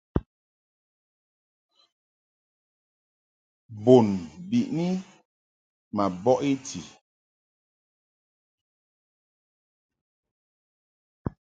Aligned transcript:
Bun 3.83 4.07
biʼni 4.49 4.87
ma 5.95 6.03
bɔʼ 6.23 6.39
i 6.49 6.51
ti. 6.67 6.79